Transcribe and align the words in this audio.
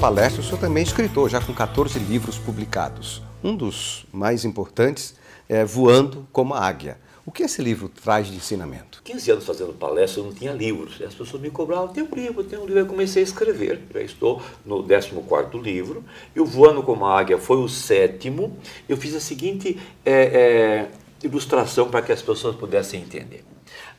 palestras, 0.00 0.46
o 0.46 0.48
senhor 0.48 0.58
também 0.58 0.82
é 0.82 0.86
escritor, 0.86 1.28
já 1.28 1.42
com 1.42 1.52
14 1.52 1.98
livros 1.98 2.38
publicados. 2.38 3.20
Um 3.44 3.54
dos 3.54 4.06
mais 4.10 4.46
importantes 4.46 5.14
é 5.46 5.62
Voando 5.62 6.26
como 6.32 6.54
a 6.54 6.66
Águia. 6.66 6.96
O 7.26 7.30
que 7.30 7.42
esse 7.42 7.60
livro 7.60 7.86
traz 7.86 8.26
de 8.26 8.34
ensinamento? 8.34 9.02
15 9.04 9.30
anos 9.30 9.44
fazendo 9.44 9.74
palestra, 9.74 10.22
eu 10.22 10.24
não 10.24 10.32
tinha 10.32 10.52
livros. 10.52 11.02
As 11.02 11.12
pessoas 11.12 11.42
me 11.42 11.50
cobravam, 11.50 11.88
tem 11.88 12.02
um 12.02 12.14
livro, 12.14 12.42
tem 12.42 12.58
um 12.58 12.64
livro. 12.64 12.78
Eu 12.78 12.86
comecei 12.86 13.22
a 13.22 13.24
escrever. 13.24 13.78
Já 13.92 14.00
estou 14.00 14.40
no 14.64 14.82
14 14.82 15.58
livro. 15.58 16.02
E 16.34 16.40
o 16.40 16.46
Voando 16.46 16.82
como 16.82 17.04
a 17.04 17.20
Águia 17.20 17.36
foi 17.36 17.58
o 17.58 17.68
sétimo. 17.68 18.56
Eu 18.88 18.96
fiz 18.96 19.14
a 19.14 19.20
seguinte 19.20 19.78
é, 20.02 20.12
é, 20.12 20.88
ilustração 21.22 21.90
para 21.90 22.00
que 22.00 22.10
as 22.10 22.22
pessoas 22.22 22.56
pudessem 22.56 23.02
entender. 23.02 23.44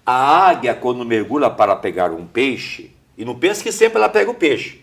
A 0.04 0.49
águia, 0.49 0.73
quando 0.73 1.05
mergulha 1.05 1.52
para 1.52 1.76
pegar 1.76 2.09
um 2.09 2.26
peixe, 2.26 2.90
e 3.16 3.23
não 3.23 3.36
pensa 3.36 3.62
que 3.62 3.72
sempre 3.72 3.99
ela 3.99 4.09
pega 4.09 4.31
o 4.31 4.34
peixe. 4.34 4.81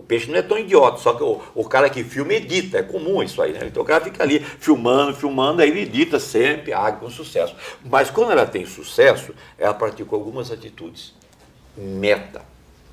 O 0.00 0.02
peixe 0.02 0.30
não 0.30 0.38
é 0.38 0.40
tão 0.40 0.58
idiota, 0.58 0.96
só 0.96 1.12
que 1.12 1.22
o, 1.22 1.42
o 1.54 1.62
cara 1.62 1.90
que 1.90 2.02
filma 2.02 2.32
edita, 2.32 2.78
é 2.78 2.82
comum 2.82 3.22
isso 3.22 3.42
aí, 3.42 3.52
né? 3.52 3.66
Então 3.66 3.82
o 3.82 3.84
cara 3.84 4.02
fica 4.02 4.22
ali 4.22 4.40
filmando, 4.40 5.14
filmando, 5.14 5.60
aí 5.60 5.68
ele 5.68 5.82
edita 5.82 6.18
sempre, 6.18 6.72
a 6.72 6.78
águia 6.78 7.00
com 7.00 7.10
sucesso. 7.10 7.54
Mas 7.84 8.08
quando 8.08 8.32
ela 8.32 8.46
tem 8.46 8.64
sucesso, 8.64 9.34
ela 9.58 9.74
praticou 9.74 10.18
algumas 10.18 10.50
atitudes. 10.50 11.12
Meta. 11.76 12.40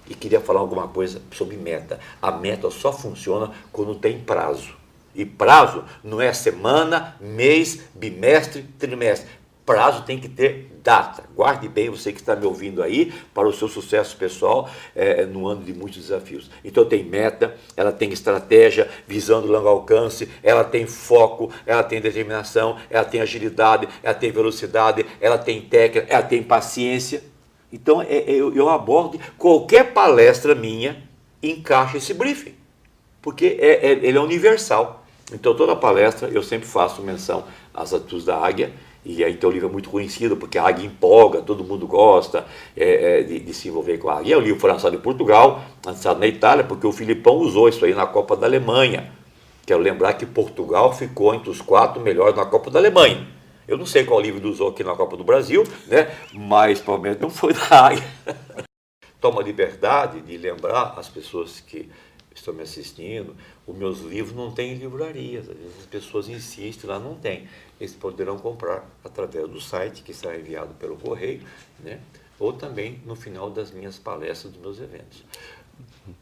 E 0.09 0.13
queria 0.13 0.41
falar 0.41 0.59
alguma 0.59 0.89
coisa 0.89 1.21
sobre 1.31 1.55
meta. 1.55 1.97
A 2.21 2.29
meta 2.29 2.69
só 2.69 2.91
funciona 2.91 3.51
quando 3.71 3.95
tem 3.95 4.19
prazo. 4.19 4.75
E 5.15 5.23
prazo 5.23 5.85
não 6.03 6.19
é 6.19 6.33
semana, 6.33 7.15
mês, 7.21 7.85
bimestre, 7.95 8.63
trimestre 8.77 9.29
prazo 9.67 10.03
tem 10.03 10.17
que 10.17 10.29
ter 10.29 10.71
data. 10.81 11.25
Guarde 11.35 11.67
bem 11.67 11.89
você 11.89 12.13
que 12.13 12.21
está 12.21 12.33
me 12.37 12.45
ouvindo 12.45 12.81
aí 12.81 13.13
para 13.33 13.45
o 13.45 13.51
seu 13.51 13.67
sucesso 13.67 14.15
pessoal 14.15 14.69
é, 14.95 15.25
no 15.25 15.45
ano 15.45 15.61
de 15.61 15.73
muitos 15.73 16.03
desafios. 16.03 16.49
Então 16.63 16.85
tem 16.85 17.03
meta, 17.03 17.53
ela 17.75 17.91
tem 17.91 18.09
estratégia, 18.13 18.89
visando 19.05 19.51
longo 19.51 19.67
alcance, 19.67 20.29
ela 20.41 20.63
tem 20.63 20.87
foco, 20.87 21.51
ela 21.65 21.83
tem 21.83 21.99
determinação, 21.99 22.77
ela 22.89 23.03
tem 23.03 23.19
agilidade, 23.19 23.89
ela 24.01 24.13
tem 24.13 24.31
velocidade, 24.31 25.05
ela 25.19 25.37
tem 25.37 25.59
técnica, 25.59 26.07
ela 26.09 26.23
tem 26.23 26.41
paciência. 26.41 27.21
Então 27.71 28.01
é, 28.01 28.19
é, 28.19 28.31
eu, 28.31 28.55
eu 28.55 28.69
abordo 28.69 29.19
qualquer 29.37 29.91
palestra 29.91 30.55
minha 30.55 31.03
encaixa 31.43 31.97
esse 31.97 32.13
briefing, 32.13 32.55
porque 33.21 33.57
é, 33.59 33.85
é, 33.85 33.91
ele 33.91 34.17
é 34.17 34.21
universal. 34.21 35.05
Então 35.33 35.53
toda 35.53 35.75
palestra 35.75 36.29
eu 36.29 36.41
sempre 36.41 36.65
faço 36.65 37.01
menção 37.01 37.43
às 37.73 37.93
atitudes 37.93 38.23
da 38.23 38.37
águia 38.37 38.71
e 39.07 39.23
aí 39.23 39.31
então 39.31 39.49
o 39.49 39.53
livro 39.53 39.69
é 39.69 39.71
muito 39.71 39.89
conhecido, 39.89 40.35
porque 40.35 40.57
a 40.57 40.67
águia 40.67 40.85
empolga, 40.85 41.41
todo 41.41 41.63
mundo 41.63 41.87
gosta 41.87 42.45
é, 42.75 43.19
é, 43.19 43.23
de, 43.23 43.39
de, 43.39 43.53
se 43.53 43.69
envolver 43.69 43.97
com 43.97 44.09
a 44.09 44.19
águia. 44.19 44.35
É 44.35 44.37
um 44.37 44.41
livro 44.41 44.59
foi 44.59 44.69
lançado 44.69 44.95
em 44.95 44.99
Portugal, 44.99 45.61
lançado 45.85 46.19
na 46.19 46.27
Itália, 46.27 46.65
porque 46.65 46.85
o 46.85 46.91
Filipão 46.91 47.37
usou 47.37 47.69
isso 47.69 47.85
aí 47.85 47.93
na 47.93 48.05
Copa 48.05 48.35
da 48.35 48.45
Alemanha. 48.45 49.09
Quero 49.65 49.79
lembrar 49.79 50.13
que 50.13 50.25
Portugal 50.25 50.93
ficou 50.93 51.33
entre 51.33 51.49
os 51.49 51.61
quatro 51.61 52.01
melhores 52.01 52.35
na 52.35 52.45
Copa 52.45 52.69
da 52.69 52.79
Alemanha. 52.79 53.25
Eu 53.65 53.77
não 53.77 53.85
sei 53.85 54.03
qual 54.03 54.19
livro 54.19 54.39
ele 54.39 54.49
usou 54.49 54.69
aqui 54.69 54.83
na 54.83 54.95
Copa 54.95 55.15
do 55.15 55.23
Brasil, 55.23 55.63
né? 55.87 56.09
mas 56.33 56.81
provavelmente 56.81 57.21
não 57.21 57.29
foi 57.29 57.53
da 57.53 57.87
águia. 57.87 58.03
Toma 59.21 59.41
liberdade 59.41 60.21
de 60.21 60.37
lembrar 60.37 60.95
as 60.97 61.07
pessoas 61.07 61.59
que 61.59 61.89
estão 62.39 62.53
me 62.53 62.61
assistindo, 62.63 63.35
os 63.65 63.75
meus 63.75 63.99
livros 63.99 64.35
não 64.35 64.51
têm 64.51 64.75
livrarias, 64.75 65.49
às 65.49 65.55
vezes 65.55 65.79
as 65.79 65.85
pessoas 65.85 66.29
insistem, 66.29 66.89
lá 66.89 66.99
não 66.99 67.15
tem. 67.15 67.47
Eles 67.79 67.93
poderão 67.93 68.37
comprar 68.37 68.89
através 69.03 69.47
do 69.47 69.59
site 69.59 70.03
que 70.03 70.13
será 70.13 70.37
enviado 70.37 70.73
pelo 70.75 70.97
correio, 70.97 71.41
né? 71.79 71.99
ou 72.39 72.53
também 72.53 73.01
no 73.05 73.15
final 73.15 73.49
das 73.49 73.71
minhas 73.71 73.97
palestras, 73.97 74.53
dos 74.53 74.61
meus 74.61 74.79
eventos. 74.79 75.23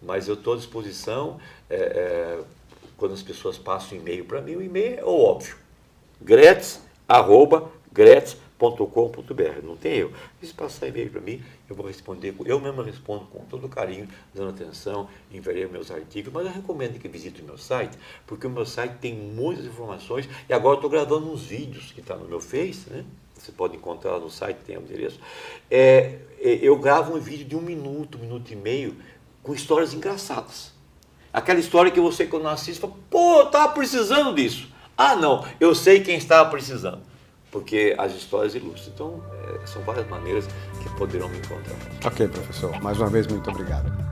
Mas 0.02 0.28
eu 0.28 0.36
estou 0.36 0.54
à 0.54 0.58
disposição, 0.58 1.40
é, 1.70 1.76
é, 1.76 2.44
quando 2.98 3.14
as 3.14 3.22
pessoas 3.22 3.58
passam 3.58 3.98
e-mail 3.98 4.26
para 4.26 4.42
mim, 4.42 4.56
o 4.56 4.62
e-mail 4.62 5.00
é 5.00 5.04
óbvio, 5.04 5.58
gretz, 6.22 6.82
arroba, 7.08 7.70
gretz, 7.92 8.38
.com.br, 8.58 9.62
não 9.64 9.76
tem 9.76 9.98
eu. 9.98 10.14
Se 10.42 10.54
passar 10.54 10.88
e-mail 10.88 11.10
para 11.10 11.22
mim, 11.22 11.44
eu 11.70 11.76
vou 11.76 11.86
responder, 11.86 12.34
eu 12.46 12.60
mesmo 12.60 12.82
respondo 12.82 13.26
com 13.26 13.40
todo 13.46 13.68
carinho, 13.68 14.08
dando 14.34 14.50
atenção, 14.50 15.10
enviarei 15.32 15.68
meus 15.68 15.92
artigos, 15.92 16.32
mas 16.32 16.46
eu 16.46 16.52
recomendo 16.52 17.00
que 17.00 17.08
visite 17.08 17.42
o 17.42 17.46
meu 17.46 17.58
site, 17.58 17.98
porque 18.26 18.48
o 18.48 18.50
meu 18.50 18.66
site 18.66 18.94
tem 19.00 19.14
muitas 19.14 19.66
informações, 19.66 20.30
e 20.48 20.54
agora 20.54 20.76
estou 20.76 20.90
gravando 20.90 21.32
uns 21.32 21.44
vídeos 21.44 21.92
que 21.92 22.00
está 22.00 22.16
no 22.16 22.26
meu 22.26 22.40
Face, 22.40 22.90
né? 22.90 23.04
Você 23.34 23.52
pode 23.52 23.76
encontrar 23.76 24.12
lá 24.12 24.20
no 24.20 24.30
site, 24.30 24.58
tem 24.66 24.78
o 24.78 24.82
endereço. 24.82 25.20
É, 25.70 26.20
é, 26.40 26.54
eu 26.62 26.78
gravo 26.78 27.16
um 27.16 27.20
vídeo 27.20 27.46
de 27.46 27.56
um 27.56 27.62
minuto, 27.62 28.18
um 28.18 28.22
minuto 28.22 28.52
e 28.52 28.56
meio, 28.56 28.96
com 29.44 29.54
histórias 29.54 29.94
engraçadas. 29.94 30.74
Aquela 31.34 31.60
história 31.60 31.92
que 31.92 32.00
você, 32.00 32.26
quando 32.26 32.48
assiste, 32.48 32.80
fala, 32.80 32.94
pô, 33.10 33.42
eu 33.42 33.48
estava 33.48 33.74
precisando 33.74 34.34
disso. 34.34 34.70
Ah, 34.98 35.18
não, 35.18 35.46
eu 35.60 35.76
sei 35.76 36.00
quem 36.00 36.16
estava 36.16 36.50
precisando 36.50 37.02
porque 37.56 37.96
as 37.98 38.14
histórias 38.14 38.54
ilustram. 38.54 38.92
Então, 38.94 39.24
é, 39.64 39.66
são 39.66 39.82
várias 39.84 40.06
maneiras 40.10 40.46
que 40.84 40.90
poderão 40.98 41.30
me 41.30 41.38
encontrar. 41.38 41.78
Ok, 42.04 42.28
professor. 42.28 42.82
Mais 42.82 43.00
uma 43.00 43.08
vez, 43.08 43.28
muito 43.28 43.50
obrigado. 43.50 44.05